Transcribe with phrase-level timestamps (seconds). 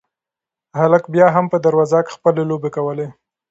[0.79, 3.07] هلک بیا هم په دروازه کې خپلې لوبې کولې.